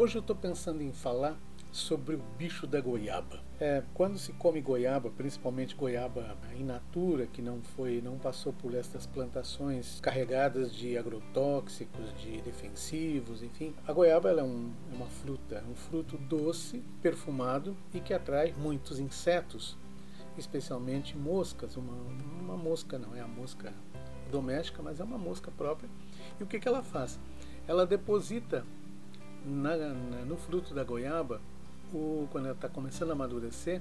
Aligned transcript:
Hoje 0.00 0.16
eu 0.16 0.20
estou 0.20 0.34
pensando 0.34 0.82
em 0.82 0.94
falar 0.94 1.38
sobre 1.70 2.14
o 2.14 2.22
bicho 2.38 2.66
da 2.66 2.80
goiaba. 2.80 3.38
É, 3.60 3.82
quando 3.92 4.18
se 4.18 4.32
come 4.32 4.58
goiaba, 4.58 5.10
principalmente 5.10 5.76
goiaba 5.76 6.38
in 6.58 6.64
natura, 6.64 7.26
que 7.26 7.42
não 7.42 7.60
foi, 7.60 8.00
não 8.00 8.16
passou 8.16 8.50
por 8.50 8.74
estas 8.74 9.04
plantações 9.04 10.00
carregadas 10.00 10.74
de 10.74 10.96
agrotóxicos, 10.96 12.18
de 12.18 12.40
defensivos, 12.40 13.42
enfim, 13.42 13.74
a 13.86 13.92
goiaba 13.92 14.30
é 14.30 14.42
um, 14.42 14.72
é 14.90 14.96
uma 14.96 15.04
fruta, 15.04 15.62
um 15.70 15.74
fruto 15.74 16.16
doce, 16.16 16.82
perfumado 17.02 17.76
e 17.92 18.00
que 18.00 18.14
atrai 18.14 18.54
muitos 18.56 18.98
insetos, 18.98 19.76
especialmente 20.38 21.14
moscas. 21.14 21.76
Uma, 21.76 21.92
uma 22.40 22.56
mosca 22.56 22.98
não 22.98 23.14
é 23.14 23.20
a 23.20 23.28
mosca 23.28 23.70
doméstica, 24.32 24.80
mas 24.82 24.98
é 24.98 25.04
uma 25.04 25.18
mosca 25.18 25.50
própria. 25.50 25.90
E 26.40 26.42
o 26.42 26.46
que, 26.46 26.58
que 26.58 26.66
ela 26.66 26.82
faz? 26.82 27.20
Ela 27.68 27.84
deposita 27.84 28.64
na, 29.44 29.76
na, 29.76 30.24
no 30.24 30.36
fruto 30.36 30.74
da 30.74 30.84
goiaba 30.84 31.40
o, 31.92 32.28
quando 32.30 32.46
ela 32.46 32.54
está 32.54 32.68
começando 32.68 33.10
a 33.10 33.12
amadurecer, 33.12 33.80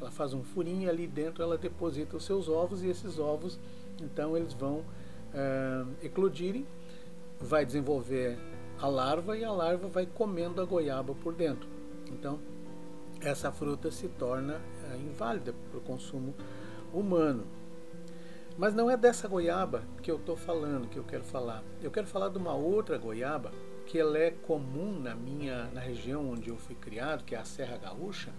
ela 0.00 0.10
faz 0.10 0.32
um 0.32 0.42
furinho 0.42 0.88
ali 0.88 1.06
dentro, 1.06 1.42
ela 1.42 1.56
deposita 1.56 2.16
os 2.16 2.24
seus 2.24 2.48
ovos 2.48 2.82
e 2.82 2.88
esses 2.88 3.18
ovos, 3.18 3.58
então 4.00 4.36
eles 4.36 4.52
vão 4.52 4.78
uh, 4.78 5.88
eclodirem, 6.02 6.66
vai 7.40 7.64
desenvolver 7.64 8.38
a 8.78 8.86
larva 8.86 9.36
e 9.36 9.44
a 9.44 9.52
larva 9.52 9.88
vai 9.88 10.06
comendo 10.06 10.60
a 10.60 10.64
goiaba 10.64 11.14
por 11.14 11.34
dentro. 11.34 11.68
Então 12.10 12.38
essa 13.20 13.50
fruta 13.50 13.90
se 13.90 14.08
torna 14.08 14.56
uh, 14.56 14.96
inválida 15.00 15.54
para 15.70 15.78
o 15.78 15.82
consumo 15.82 16.34
humano. 16.92 17.44
Mas 18.58 18.74
não 18.74 18.90
é 18.90 18.96
dessa 18.96 19.28
goiaba 19.28 19.82
que 20.02 20.10
eu 20.10 20.16
estou 20.16 20.36
falando, 20.36 20.88
que 20.88 20.96
eu 20.96 21.04
quero 21.04 21.24
falar. 21.24 21.62
Eu 21.82 21.90
quero 21.90 22.06
falar 22.06 22.30
de 22.30 22.38
uma 22.38 22.54
outra 22.54 22.96
goiaba 22.96 23.52
que 23.86 23.98
ela 23.98 24.18
é 24.18 24.30
comum 24.30 24.98
na 24.98 25.14
minha 25.14 25.64
na 25.72 25.80
região 25.80 26.30
onde 26.30 26.50
eu 26.50 26.56
fui 26.56 26.74
criado, 26.74 27.24
que 27.24 27.34
é 27.34 27.38
a 27.38 27.44
Serra 27.44 27.76
Gaúcha. 27.78 28.32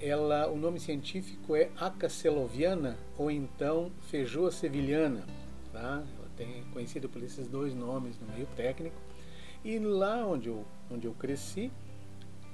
Ela, 0.00 0.50
o 0.50 0.56
nome 0.56 0.80
científico 0.80 1.54
é 1.54 1.70
Acaceloviana 1.76 2.98
ou 3.16 3.30
então 3.30 3.92
Feijoa 4.10 4.50
sevilhana, 4.50 5.24
tá? 5.72 6.02
Ela 6.18 6.28
tem 6.36 6.64
conhecida 6.72 7.08
por 7.08 7.22
esses 7.22 7.46
dois 7.46 7.74
nomes 7.74 8.18
no 8.18 8.26
meio 8.34 8.46
técnico. 8.56 9.00
E 9.64 9.78
lá 9.78 10.26
onde 10.26 10.48
eu 10.48 10.64
onde 10.90 11.06
eu 11.06 11.14
cresci, 11.14 11.70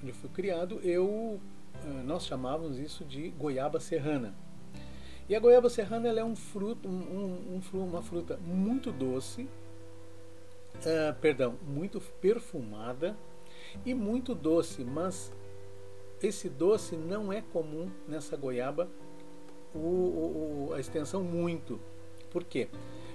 onde 0.00 0.10
eu 0.10 0.14
fui 0.14 0.30
criado, 0.30 0.78
eu 0.84 1.40
eh, 1.84 2.02
nós 2.04 2.26
chamávamos 2.26 2.78
isso 2.78 3.04
de 3.04 3.30
goiaba 3.30 3.80
serrana. 3.80 4.34
E 5.28 5.34
a 5.34 5.40
goiaba 5.40 5.70
serrana 5.70 6.08
é 6.08 6.24
um 6.24 6.36
fruto, 6.36 6.88
um, 6.88 7.60
um, 7.72 7.78
uma 7.78 8.02
fruta 8.02 8.36
muito 8.44 8.90
doce, 8.90 9.48
uh, 10.86 11.14
perdão, 11.20 11.56
muito 11.66 12.00
perfumada 12.20 13.16
e 13.84 13.94
muito 13.94 14.34
doce, 14.34 14.84
mas 14.84 15.32
esse 16.22 16.48
doce 16.48 16.96
não 16.96 17.32
é 17.32 17.40
comum 17.40 17.90
nessa 18.06 18.36
goiaba, 18.36 18.88
o, 19.74 19.78
o, 19.78 20.72
a 20.74 20.80
extensão 20.80 21.22
muito. 21.22 21.80
Por 22.30 22.44
quê? 22.44 22.68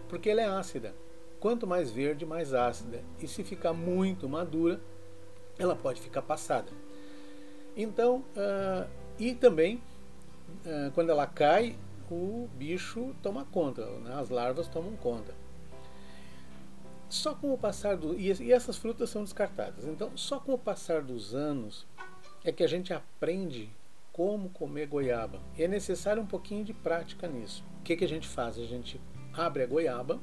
Porque 0.10 0.30
ela 0.30 0.42
é 0.42 0.46
ácida. 0.46 0.96
Quanto 1.40 1.68
mais 1.68 1.92
verde, 1.92 2.26
mais 2.26 2.54
ácida. 2.54 3.04
E 3.22 3.28
se 3.28 3.44
ficar 3.44 3.74
muito 3.74 4.28
madura, 4.28 4.80
ela 5.60 5.76
pode 5.76 6.02
ficar 6.02 6.22
passada. 6.22 6.72
Então, 7.76 8.24
uh, 8.36 8.90
e 9.20 9.36
também, 9.36 9.82
uh, 10.66 10.92
quando 10.94 11.10
ela 11.10 11.28
cai, 11.28 11.78
o 12.10 12.48
bicho 12.54 13.14
toma 13.22 13.46
conta, 13.46 13.86
né? 13.86 14.16
as 14.16 14.30
larvas 14.30 14.68
tomam 14.68 14.96
conta. 14.96 15.34
Só 17.16 17.34
com 17.34 17.54
o 17.54 17.58
passar 17.58 17.96
do 17.96 18.14
e, 18.20 18.32
e 18.44 18.52
essas 18.52 18.76
frutas 18.76 19.10
são 19.10 19.24
descartadas. 19.24 19.86
Então, 19.86 20.12
só 20.18 20.38
com 20.38 20.54
o 20.54 20.58
passar 20.58 21.02
dos 21.02 21.34
anos 21.34 21.88
é 22.44 22.52
que 22.52 22.62
a 22.62 22.68
gente 22.68 22.94
aprende 22.94 23.70
como 24.12 24.50
comer 24.50 24.88
goiaba. 24.88 25.42
E 25.58 25.64
é 25.64 25.68
necessário 25.68 26.22
um 26.22 26.26
pouquinho 26.26 26.66
de 26.66 26.74
prática 26.74 27.26
nisso. 27.26 27.64
O 27.80 27.84
que, 27.84 27.96
que 27.96 28.04
a 28.04 28.08
gente 28.08 28.28
faz? 28.28 28.60
A 28.60 28.66
gente 28.66 29.00
abre 29.34 29.64
a 29.64 29.66
goiaba, 29.66 30.20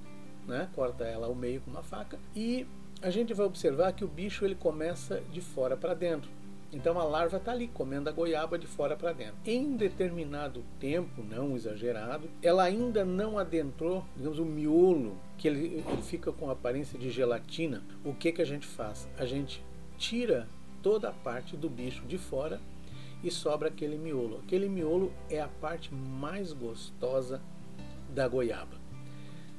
né? 0.46 0.68
corta 0.74 1.04
ela 1.04 1.28
ao 1.28 1.34
meio 1.34 1.62
com 1.62 1.70
uma 1.70 1.82
faca 1.82 2.18
e 2.36 2.66
a 3.00 3.08
gente 3.08 3.32
vai 3.32 3.46
observar 3.46 3.94
que 3.94 4.04
o 4.04 4.08
bicho 4.08 4.44
ele 4.44 4.54
começa 4.54 5.20
de 5.32 5.40
fora 5.40 5.78
para 5.78 5.94
dentro. 5.94 6.30
Então 6.72 6.98
a 6.98 7.04
larva 7.04 7.36
está 7.36 7.52
ali 7.52 7.68
comendo 7.68 8.08
a 8.08 8.12
goiaba 8.12 8.58
de 8.58 8.66
fora 8.66 8.96
para 8.96 9.12
dentro. 9.12 9.36
Em 9.44 9.76
determinado 9.76 10.64
tempo, 10.80 11.22
não 11.22 11.54
exagerado, 11.54 12.30
ela 12.42 12.62
ainda 12.62 13.04
não 13.04 13.38
adentrou, 13.38 14.04
digamos, 14.16 14.38
o 14.38 14.44
miolo, 14.44 15.16
que 15.36 15.46
ele, 15.46 15.84
ele 15.86 16.02
fica 16.02 16.32
com 16.32 16.50
aparência 16.50 16.98
de 16.98 17.10
gelatina. 17.10 17.82
O 18.02 18.14
que, 18.14 18.32
que 18.32 18.40
a 18.40 18.46
gente 18.46 18.66
faz? 18.66 19.06
A 19.18 19.26
gente 19.26 19.62
tira 19.98 20.48
toda 20.82 21.10
a 21.10 21.12
parte 21.12 21.56
do 21.56 21.68
bicho 21.68 22.06
de 22.06 22.16
fora 22.16 22.58
e 23.22 23.30
sobra 23.30 23.68
aquele 23.68 23.98
miolo. 23.98 24.40
Aquele 24.42 24.68
miolo 24.68 25.12
é 25.28 25.40
a 25.40 25.48
parte 25.48 25.94
mais 25.94 26.54
gostosa 26.54 27.40
da 28.14 28.26
goiaba. 28.26 28.80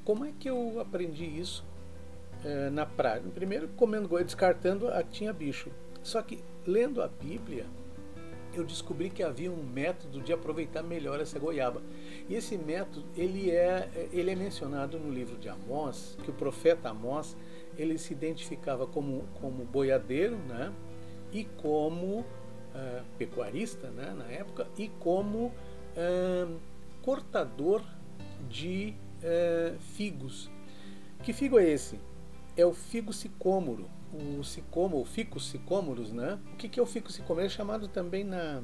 Como 0.04 0.26
é 0.26 0.34
que 0.38 0.50
eu 0.50 0.80
aprendi 0.82 1.26
isso 1.26 1.64
é, 2.44 2.70
na 2.72 2.86
prática? 2.86 3.30
Primeiro, 3.30 3.68
comendo 3.70 4.08
goiaba, 4.08 4.26
descartando 4.26 4.88
a 4.88 5.04
tinha 5.04 5.32
bicho. 5.32 5.70
Só 6.04 6.22
que 6.22 6.44
lendo 6.68 7.02
a 7.02 7.08
Bíblia, 7.08 7.66
eu 8.54 8.64
descobri 8.64 9.10
que 9.10 9.24
havia 9.24 9.52
um 9.52 9.64
método 9.64 10.22
de 10.22 10.32
aproveitar 10.32 10.84
melhor 10.84 11.20
essa 11.20 11.40
goiaba. 11.40 11.82
E 12.30 12.36
esse 12.36 12.58
método, 12.58 13.06
ele 13.16 13.50
é, 13.50 13.90
ele 14.12 14.30
é 14.30 14.36
mencionado 14.36 15.00
no 15.00 15.12
livro 15.12 15.38
de 15.38 15.50
Amós, 15.50 16.18
que 16.24 16.30
o 16.30 16.34
profeta 16.34 16.90
Amós, 16.90 17.36
ele 17.78 17.98
se 17.98 18.14
identificava 18.14 18.86
como, 18.86 19.24
como 19.42 19.66
boiadeiro, 19.66 20.36
né? 20.38 20.72
E 21.32 21.46
como 21.46 22.20
uh, 22.20 22.26
pecuarista, 23.18 23.90
né? 23.90 24.14
Na 24.16 24.26
época, 24.26 24.68
e 24.78 24.90
como 25.00 25.48
uh, 25.48 26.60
cortador 27.02 27.82
de 28.48 28.94
uh, 29.24 29.80
figos. 29.96 30.52
Que 31.24 31.34
figo 31.34 31.58
é 31.58 31.68
esse? 31.68 32.00
É 32.56 32.64
o 32.64 32.74
figo 32.74 33.12
sicômoro 33.12 33.90
o 34.14 34.44
sicômoro, 34.44 35.02
o 35.02 35.06
ficus 35.06 35.50
sicômoros, 35.50 36.12
né? 36.12 36.40
O 36.54 36.56
que, 36.56 36.70
que 36.70 36.80
é 36.80 36.84
o 36.84 36.86
ficus 36.86 37.16
sicômoro? 37.16 37.46
É 37.46 37.50
chamado 37.50 37.88
também 37.88 38.24
na, 38.24 38.62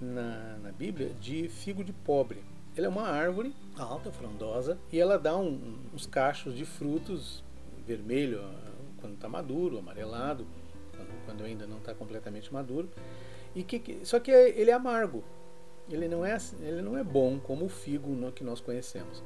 na, 0.00 0.58
na, 0.62 0.72
Bíblia 0.72 1.14
de 1.20 1.48
figo 1.48 1.84
de 1.84 1.92
pobre. 1.92 2.42
Ele 2.76 2.86
é 2.86 2.88
uma 2.88 3.08
árvore 3.08 3.54
alta, 3.76 4.10
frondosa, 4.10 4.78
e 4.92 4.98
ela 4.98 5.18
dá 5.18 5.36
um, 5.36 5.78
uns 5.94 6.06
cachos 6.06 6.54
de 6.54 6.64
frutos 6.64 7.42
vermelho 7.86 8.42
quando 9.00 9.14
está 9.14 9.28
maduro, 9.28 9.78
amarelado 9.78 10.46
quando, 10.96 11.24
quando 11.24 11.44
ainda 11.44 11.66
não 11.66 11.78
está 11.78 11.94
completamente 11.94 12.52
maduro. 12.52 12.88
E 13.54 13.62
que, 13.62 14.00
só 14.04 14.20
que 14.20 14.30
ele 14.30 14.70
é 14.70 14.74
amargo. 14.74 15.24
Ele 15.88 16.06
não 16.06 16.24
é, 16.24 16.36
ele 16.60 16.82
não 16.82 16.96
é 16.96 17.02
bom 17.02 17.40
como 17.40 17.64
o 17.64 17.68
figo 17.68 18.14
que 18.32 18.44
nós 18.44 18.60
conhecemos. 18.60 19.22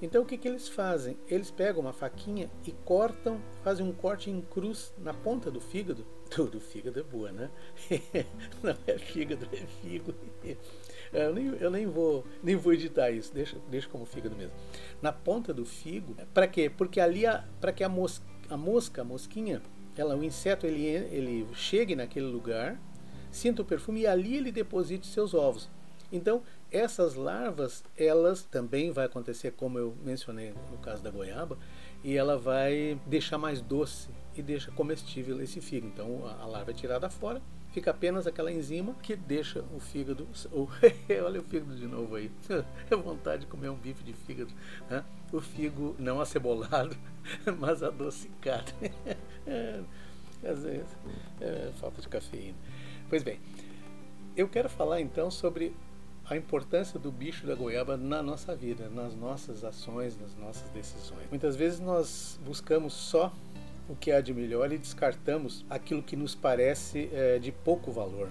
Então 0.00 0.22
o 0.22 0.26
que, 0.26 0.36
que 0.36 0.46
eles 0.46 0.68
fazem? 0.68 1.16
Eles 1.26 1.50
pegam 1.50 1.80
uma 1.80 1.92
faquinha 1.92 2.50
e 2.64 2.72
cortam, 2.72 3.40
fazem 3.62 3.86
um 3.86 3.92
corte 3.92 4.30
em 4.30 4.40
cruz 4.40 4.92
na 4.98 5.14
ponta 5.14 5.50
do 5.50 5.60
fígado. 5.60 6.06
Do, 6.36 6.46
do 6.46 6.58
fígado 6.58 6.98
é 6.98 7.04
boa, 7.04 7.30
né? 7.30 7.48
Não 8.60 8.74
é 8.84 8.98
fígado, 8.98 9.48
é 9.52 9.58
figo. 9.80 10.12
Eu 11.12 11.32
nem, 11.32 11.46
eu 11.46 11.70
nem, 11.70 11.86
vou, 11.86 12.26
nem 12.42 12.56
vou 12.56 12.72
editar 12.72 13.12
isso, 13.12 13.32
deixa, 13.32 13.56
deixa 13.70 13.88
como 13.88 14.04
fígado 14.04 14.34
mesmo. 14.34 14.52
Na 15.00 15.12
ponta 15.12 15.54
do 15.54 15.64
figo, 15.64 16.16
para 16.34 16.48
quê? 16.48 16.68
Porque 16.68 17.00
ali, 17.00 17.22
para 17.60 17.72
que 17.72 17.84
a 17.84 17.88
mosca, 17.88 18.26
a 18.50 18.56
mosca, 18.56 19.02
a 19.02 19.04
mosquinha, 19.04 19.62
ela, 19.96 20.16
o 20.16 20.24
inseto, 20.24 20.66
ele, 20.66 20.84
ele 20.84 21.46
chegue 21.54 21.94
naquele 21.94 22.26
lugar, 22.26 22.76
sinta 23.30 23.62
o 23.62 23.64
perfume 23.64 24.00
e 24.00 24.06
ali 24.06 24.36
ele 24.36 24.50
deposite 24.50 25.06
seus 25.06 25.32
ovos. 25.32 25.70
Então, 26.10 26.42
essas 26.76 27.14
larvas, 27.14 27.82
elas 27.96 28.42
também 28.42 28.92
vai 28.92 29.06
acontecer, 29.06 29.52
como 29.52 29.78
eu 29.78 29.96
mencionei 30.04 30.52
no 30.70 30.78
caso 30.78 31.02
da 31.02 31.10
goiaba, 31.10 31.56
e 32.04 32.16
ela 32.16 32.36
vai 32.36 33.00
deixar 33.06 33.38
mais 33.38 33.60
doce 33.60 34.10
e 34.36 34.42
deixa 34.42 34.70
comestível 34.72 35.40
esse 35.40 35.60
figo. 35.60 35.86
Então 35.86 36.26
a 36.26 36.46
larva 36.46 36.72
é 36.72 36.74
tirada 36.74 37.08
fora, 37.08 37.40
fica 37.72 37.90
apenas 37.90 38.26
aquela 38.26 38.52
enzima 38.52 38.94
que 39.02 39.16
deixa 39.16 39.64
o 39.74 39.80
fígado. 39.80 40.28
olha 41.24 41.40
o 41.40 41.44
fígado 41.44 41.74
de 41.76 41.86
novo 41.86 42.14
aí. 42.14 42.30
É 42.90 42.94
vontade 42.94 43.42
de 43.42 43.46
comer 43.46 43.70
um 43.70 43.76
bife 43.76 44.04
de 44.04 44.12
fígado. 44.12 44.52
Né? 44.90 45.02
O 45.32 45.40
figo 45.40 45.96
não 45.98 46.20
acebolado, 46.20 46.96
mas 47.58 47.82
adocicado. 47.82 48.72
Às 50.44 50.62
vezes, 50.62 50.96
é, 51.40 51.72
falta 51.80 52.02
de 52.02 52.08
cafeína. 52.08 52.56
Pois 53.08 53.22
bem, 53.22 53.40
eu 54.36 54.48
quero 54.48 54.68
falar 54.68 55.00
então 55.00 55.30
sobre 55.30 55.74
a 56.28 56.36
importância 56.36 56.98
do 56.98 57.12
bicho 57.12 57.46
da 57.46 57.54
goiaba 57.54 57.96
na 57.96 58.22
nossa 58.22 58.54
vida, 58.54 58.88
nas 58.88 59.14
nossas 59.14 59.62
ações, 59.62 60.18
nas 60.18 60.34
nossas 60.36 60.68
decisões. 60.70 61.28
Muitas 61.30 61.54
vezes 61.54 61.78
nós 61.78 62.38
buscamos 62.44 62.92
só 62.92 63.32
o 63.88 63.94
que 63.94 64.10
há 64.10 64.20
de 64.20 64.34
melhor 64.34 64.72
e 64.72 64.78
descartamos 64.78 65.64
aquilo 65.70 66.02
que 66.02 66.16
nos 66.16 66.34
parece 66.34 67.08
é, 67.12 67.38
de 67.38 67.52
pouco 67.52 67.92
valor. 67.92 68.28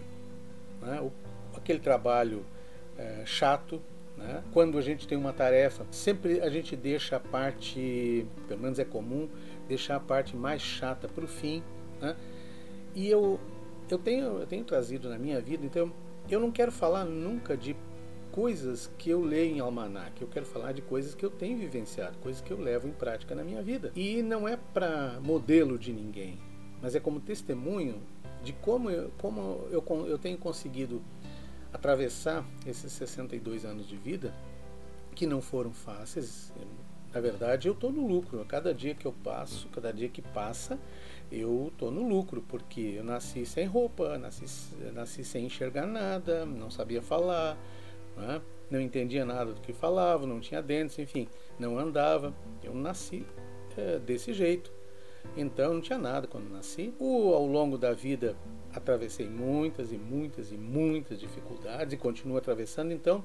Né? 0.82 1.10
Aquele 1.56 1.80
trabalho 1.80 2.46
é, 2.98 3.24
chato, 3.26 3.82
né? 4.18 4.44
quando 4.52 4.78
a 4.78 4.82
gente 4.82 5.08
tem 5.08 5.18
uma 5.18 5.32
tarefa, 5.32 5.86
sempre 5.90 6.42
a 6.42 6.50
gente 6.50 6.76
deixa 6.76 7.16
a 7.16 7.20
parte, 7.20 8.28
pelo 8.50 8.60
menos 8.60 8.78
é 8.78 8.84
comum, 8.84 9.30
deixar 9.70 9.96
a 9.96 10.00
parte 10.02 10.36
mais 10.36 10.62
chata 10.62 11.08
para 11.08 11.24
o 11.24 11.28
fim. 11.28 11.64
Né? 12.02 12.14
E 12.94 13.10
eu, 13.10 13.40
eu, 13.90 13.98
tenho, 13.98 14.40
eu 14.40 14.46
tenho 14.46 14.66
trazido 14.66 15.08
na 15.10 15.18
minha 15.18 15.40
vida, 15.40 15.66
então 15.66 15.94
eu 16.30 16.40
não 16.40 16.52
quero 16.52 16.72
falar 16.72 17.06
nunca 17.06 17.56
de 17.56 17.76
coisas 18.32 18.92
que 18.98 19.10
eu 19.10 19.22
leio 19.22 19.56
em 19.56 19.60
almanac, 19.60 20.22
eu 20.22 20.28
quero 20.28 20.46
falar 20.46 20.74
de 20.74 20.82
coisas 20.82 21.16
que 21.16 21.26
eu 21.26 21.30
tenho 21.30 21.58
vivenciado, 21.58 22.18
coisas 22.18 22.42
que 22.42 22.52
eu 22.52 22.60
levo 22.60 22.88
em 22.88 22.92
prática 22.92 23.34
na 23.34 23.44
minha 23.44 23.62
vida. 23.62 23.92
E 23.96 24.22
não 24.22 24.48
é 24.48 24.58
para 24.58 25.20
modelo 25.22 25.80
de 25.80 25.94
ninguém, 25.94 26.38
mas 26.82 26.96
é 26.96 27.00
como 27.00 27.20
testemunho 27.20 28.02
de 28.44 28.52
como 28.54 28.90
eu, 28.90 29.12
como 29.18 29.68
eu, 29.72 29.84
eu 30.08 30.18
tenho 30.18 30.38
conseguido 30.38 31.02
atravessar 31.72 32.46
esses 32.66 32.92
62 32.94 33.66
anos 33.66 33.88
de 33.88 33.98
vida, 33.98 34.34
que 35.14 35.26
não 35.26 35.42
foram 35.42 35.72
fáceis. 35.72 36.54
Na 37.14 37.22
verdade, 37.22 37.68
eu 37.68 37.74
estou 37.74 37.92
no 37.92 38.06
lucro. 38.06 38.44
Cada 38.46 38.74
dia 38.74 38.94
que 38.94 39.06
eu 39.06 39.14
passo, 39.24 39.68
cada 39.70 39.92
dia 39.92 40.10
que 40.10 40.22
passa, 40.22 40.78
eu 41.32 41.70
estou 41.72 41.92
no 41.92 42.08
lucro, 42.08 42.44
porque 42.48 42.96
eu 42.98 43.04
nasci 43.04 43.46
sem 43.46 43.66
roupa, 43.66 44.18
nasci, 44.18 44.46
nasci 44.94 45.24
sem 45.24 45.46
enxergar 45.46 45.86
nada, 45.86 46.46
não 46.46 46.70
sabia 46.70 47.02
falar, 47.02 47.58
né? 48.16 48.42
não 48.70 48.80
entendia 48.82 49.26
nada 49.26 49.54
do 49.54 49.62
que 49.62 49.74
falava, 49.74 50.26
não 50.26 50.40
tinha 50.40 50.62
dentes, 50.62 50.98
enfim, 51.00 51.28
não 51.60 51.78
andava. 51.78 52.34
Eu 52.64 52.74
nasci 52.74 53.26
é, 53.78 54.00
desse 54.00 54.34
jeito. 54.34 54.72
Então 55.36 55.74
não 55.74 55.82
tinha 55.82 55.98
nada 55.98 56.28
quando 56.28 56.50
nasci. 56.50 56.94
O, 57.00 57.34
ao 57.34 57.46
longo 57.46 57.78
da 57.78 57.94
vida 57.94 58.36
atravessei 58.74 59.28
muitas 59.28 59.92
e 59.92 59.98
muitas 59.98 60.52
e 60.52 60.58
muitas 60.58 61.20
dificuldades 61.20 61.94
e 61.94 61.98
continuo 61.98 62.38
atravessando. 62.38 62.92
Então 62.92 63.24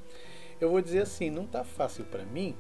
eu 0.61 0.71
vou 0.71 0.81
dizer 0.81 1.03
assim, 1.03 1.31
não 1.31 1.45
está 1.45 1.65
fácil 1.65 2.05
para 2.05 2.25
mim, 2.25 2.55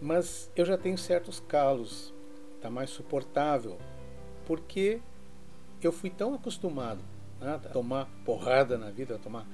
mas 0.00 0.50
eu 0.54 0.64
já 0.64 0.76
tenho 0.76 0.98
certos 0.98 1.40
calos, 1.40 2.14
está 2.56 2.70
mais 2.70 2.90
suportável, 2.90 3.78
porque 4.50 5.00
eu 5.80 5.92
fui 5.92 6.10
tão 6.10 6.34
acostumado 6.34 6.98
né, 7.40 7.54
a 7.54 7.58
tomar 7.68 8.08
porrada 8.24 8.76
na 8.76 8.90
vida, 8.90 9.14
a 9.14 9.18
tomar 9.18 9.46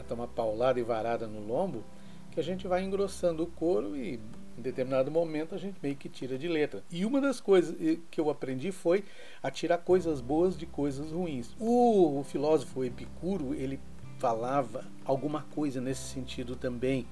a 0.00 0.02
tomar 0.02 0.26
paulada 0.26 0.80
e 0.80 0.82
varada 0.82 1.28
no 1.28 1.46
lombo, 1.46 1.84
que 2.32 2.40
a 2.40 2.42
gente 2.42 2.66
vai 2.66 2.82
engrossando 2.82 3.44
o 3.44 3.46
couro 3.46 3.96
e 3.96 4.18
em 4.58 4.60
determinado 4.60 5.08
momento 5.08 5.54
a 5.54 5.58
gente 5.58 5.78
meio 5.80 5.94
que 5.94 6.08
tira 6.08 6.36
de 6.36 6.48
letra. 6.48 6.82
E 6.90 7.04
uma 7.04 7.20
das 7.20 7.38
coisas 7.38 7.76
que 8.10 8.20
eu 8.20 8.28
aprendi 8.28 8.72
foi 8.72 9.04
a 9.40 9.52
tirar 9.52 9.78
coisas 9.78 10.20
boas 10.20 10.58
de 10.58 10.66
coisas 10.66 11.12
ruins. 11.12 11.54
O, 11.60 12.18
o 12.18 12.24
filósofo 12.24 12.82
Epicuro, 12.82 13.54
ele 13.54 13.78
falava 14.18 14.84
alguma 15.04 15.42
coisa 15.54 15.80
nesse 15.80 16.08
sentido 16.12 16.56
também. 16.56 17.06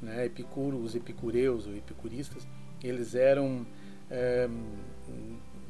Né? 0.00 0.26
Epicuro, 0.26 0.76
os 0.76 0.94
epicureus 0.94 1.66
ou 1.66 1.74
epicuristas, 1.74 2.46
eles 2.84 3.16
eram 3.16 3.66
é, 4.08 4.48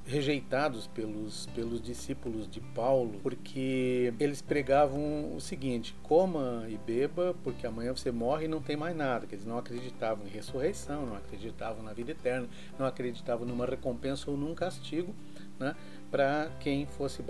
rejeitados 0.06 0.86
pelos, 0.86 1.46
pelos 1.46 1.82
discípulos 1.82 2.48
de 2.48 2.60
Paulo, 2.60 3.18
porque 3.22 4.14
eles 4.20 4.40
pregavam 4.40 5.34
o 5.34 5.40
seguinte: 5.40 5.94
coma 6.02 6.64
e 6.68 6.78
beba, 6.78 7.34
porque 7.42 7.66
amanhã 7.66 7.94
você 7.94 8.10
morre 8.12 8.44
e 8.44 8.48
não 8.48 8.62
tem 8.62 8.76
mais 8.76 8.96
nada. 8.96 9.26
Que 9.26 9.34
eles 9.34 9.44
não 9.44 9.58
acreditavam 9.58 10.24
em 10.26 10.30
ressurreição, 10.30 11.06
não 11.06 11.16
acreditavam 11.16 11.82
na 11.82 11.92
vida 11.92 12.12
eterna, 12.12 12.48
não 12.78 12.86
acreditavam 12.86 13.46
numa 13.46 13.66
recompensa 13.66 14.30
ou 14.30 14.36
num 14.36 14.54
castigo 14.54 15.12
né, 15.58 15.74
para 16.10 16.50
quem 16.60 16.86
fosse 16.86 17.22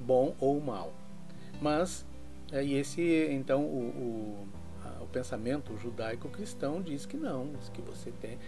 bom 0.00 0.34
ou 0.38 0.60
mal. 0.60 0.92
Mas, 1.60 2.04
é, 2.52 2.62
e 2.62 2.74
esse, 2.74 3.28
então, 3.30 3.62
o, 3.62 4.46
o, 5.00 5.02
o 5.02 5.06
pensamento 5.06 5.76
judaico-cristão 5.78 6.82
diz 6.82 7.06
que 7.06 7.16
não, 7.16 7.52
que 7.72 7.80
você 7.80 8.10
tem, 8.20 8.38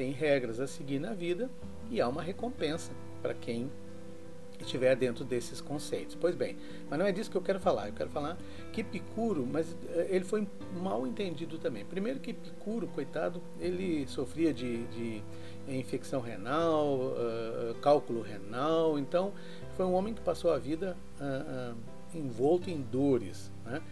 tem 0.00 0.12
regras 0.12 0.58
a 0.58 0.66
seguir 0.66 0.98
na 0.98 1.12
vida 1.12 1.50
e 1.90 2.00
há 2.00 2.08
uma 2.08 2.22
recompensa 2.22 2.90
para 3.20 3.34
quem 3.34 3.70
estiver 4.58 4.96
dentro 4.96 5.26
desses 5.26 5.60
conceitos. 5.60 6.16
Pois 6.18 6.34
bem, 6.34 6.56
mas 6.88 6.98
não 6.98 7.04
é 7.04 7.12
disso 7.12 7.30
que 7.30 7.36
eu 7.36 7.42
quero 7.42 7.60
falar. 7.60 7.88
Eu 7.88 7.92
quero 7.92 8.08
falar 8.08 8.38
que 8.72 8.80
Epicuro, 8.80 9.46
mas 9.46 9.76
eh, 9.90 10.06
ele 10.08 10.24
foi 10.24 10.48
mal 10.80 11.06
entendido 11.06 11.58
também. 11.58 11.84
Primeiro 11.84 12.18
que 12.18 12.30
Epicuro, 12.30 12.86
coitado, 12.86 13.42
ele 13.60 14.06
sofria 14.06 14.54
de, 14.54 14.86
de 14.86 15.22
infecção 15.68 16.22
renal, 16.22 16.96
uh, 16.96 17.74
cálculo 17.82 18.22
renal, 18.22 18.98
então 18.98 19.34
foi 19.76 19.84
um 19.84 19.92
homem 19.92 20.14
que 20.14 20.22
passou 20.22 20.50
a 20.50 20.58
vida 20.58 20.96
uh, 21.20 21.74
uh, 21.74 22.18
envolto 22.18 22.70
em 22.70 22.80
dores. 22.80 23.52
Né? 23.66 23.82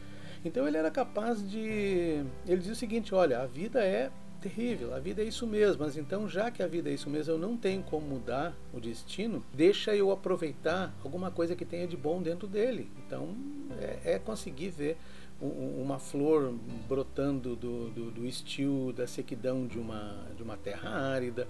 Então 0.42 0.66
ele 0.66 0.78
era 0.78 0.90
capaz 0.90 1.46
de. 1.46 2.24
Ele 2.46 2.56
dizia 2.56 2.72
o 2.72 2.76
seguinte: 2.76 3.14
olha, 3.14 3.40
a 3.40 3.46
vida 3.46 3.84
é 3.84 4.10
terrível, 4.48 4.94
a 4.94 4.98
vida 4.98 5.22
é 5.22 5.26
isso 5.26 5.46
mesmo, 5.46 5.84
mas 5.84 5.96
então 5.96 6.26
já 6.26 6.50
que 6.50 6.62
a 6.62 6.66
vida 6.66 6.88
é 6.88 6.94
isso 6.94 7.10
mesmo, 7.10 7.34
eu 7.34 7.38
não 7.38 7.56
tenho 7.56 7.82
como 7.82 8.06
mudar 8.06 8.56
o 8.72 8.80
destino, 8.80 9.44
deixa 9.52 9.94
eu 9.94 10.10
aproveitar 10.10 10.94
alguma 11.04 11.30
coisa 11.30 11.54
que 11.54 11.64
tenha 11.64 11.86
de 11.86 11.96
bom 11.96 12.22
dentro 12.22 12.48
dele. 12.48 12.90
Então 13.06 13.36
é, 13.78 14.14
é 14.14 14.18
conseguir 14.18 14.70
ver 14.70 14.96
uma 15.40 16.00
flor 16.00 16.52
brotando 16.88 17.54
do, 17.54 17.90
do, 17.90 18.10
do 18.10 18.26
estio 18.26 18.92
da 18.96 19.06
sequidão 19.06 19.66
de 19.66 19.78
uma, 19.78 20.26
de 20.36 20.42
uma 20.42 20.56
terra 20.56 20.90
árida, 20.90 21.46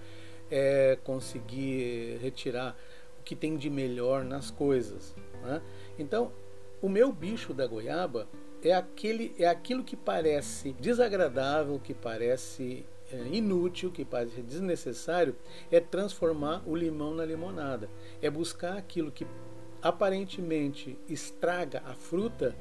é 0.51 0.97
conseguir 1.03 2.19
retirar 2.21 2.75
o 3.19 3.23
que 3.23 3.35
tem 3.35 3.57
de 3.57 3.69
melhor 3.69 4.23
nas 4.23 4.51
coisas. 4.51 5.15
Né? 5.41 5.61
Então, 5.97 6.31
o 6.81 6.89
meu 6.89 7.11
bicho 7.11 7.53
da 7.53 7.67
goiaba 7.67 8.27
é, 8.63 8.73
aquele, 8.73 9.33
é 9.37 9.47
aquilo 9.47 9.83
que 9.83 9.95
parece 9.95 10.73
desagradável, 10.73 11.79
que 11.79 11.93
parece 11.93 12.85
é, 13.11 13.17
inútil, 13.31 13.91
que 13.91 14.03
parece 14.03 14.41
desnecessário, 14.41 15.35
é 15.71 15.79
transformar 15.79 16.61
o 16.65 16.75
limão 16.75 17.13
na 17.13 17.25
limonada. 17.25 17.89
É 18.21 18.29
buscar 18.29 18.77
aquilo 18.77 19.11
que 19.11 19.25
aparentemente 19.81 20.97
estraga 21.07 21.81
a 21.85 21.93
fruta 21.93 22.55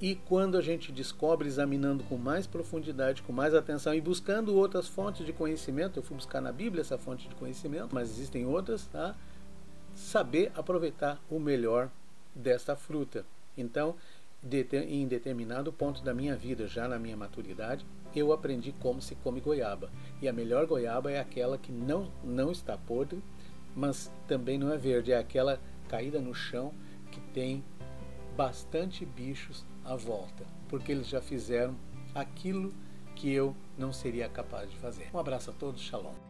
e 0.00 0.14
quando 0.14 0.56
a 0.56 0.60
gente 0.60 0.92
descobre, 0.92 1.48
examinando 1.48 2.04
com 2.04 2.16
mais 2.16 2.46
profundidade, 2.46 3.22
com 3.22 3.32
mais 3.32 3.52
atenção 3.52 3.92
e 3.94 4.00
buscando 4.00 4.54
outras 4.54 4.86
fontes 4.86 5.26
de 5.26 5.32
conhecimento, 5.32 5.98
eu 5.98 6.02
fui 6.04 6.16
buscar 6.16 6.40
na 6.40 6.52
Bíblia 6.52 6.82
essa 6.82 6.96
fonte 6.96 7.28
de 7.28 7.34
conhecimento, 7.34 7.92
mas 7.92 8.10
existem 8.10 8.46
outras, 8.46 8.86
tá? 8.86 9.16
saber 9.94 10.52
aproveitar 10.54 11.20
o 11.28 11.40
melhor 11.40 11.90
desta 12.32 12.76
fruta. 12.76 13.26
Então, 13.58 13.96
em 14.72 15.06
determinado 15.06 15.72
ponto 15.72 16.02
da 16.02 16.14
minha 16.14 16.36
vida, 16.36 16.66
já 16.66 16.86
na 16.86 16.98
minha 16.98 17.16
maturidade, 17.16 17.84
eu 18.14 18.32
aprendi 18.32 18.72
como 18.72 19.02
se 19.02 19.14
come 19.16 19.40
goiaba. 19.40 19.90
E 20.22 20.28
a 20.28 20.32
melhor 20.32 20.66
goiaba 20.66 21.10
é 21.10 21.18
aquela 21.18 21.58
que 21.58 21.72
não, 21.72 22.10
não 22.22 22.52
está 22.52 22.78
podre, 22.78 23.22
mas 23.74 24.10
também 24.26 24.58
não 24.58 24.72
é 24.72 24.78
verde, 24.78 25.12
é 25.12 25.18
aquela 25.18 25.60
caída 25.88 26.20
no 26.20 26.34
chão 26.34 26.72
que 27.10 27.20
tem 27.32 27.64
bastante 28.36 29.04
bichos 29.04 29.64
à 29.84 29.96
volta, 29.96 30.44
porque 30.68 30.92
eles 30.92 31.08
já 31.08 31.20
fizeram 31.20 31.76
aquilo 32.14 32.72
que 33.16 33.32
eu 33.32 33.54
não 33.76 33.92
seria 33.92 34.28
capaz 34.28 34.70
de 34.70 34.76
fazer. 34.76 35.08
Um 35.12 35.18
abraço 35.18 35.50
a 35.50 35.52
todos, 35.52 35.80
shalom. 35.80 36.27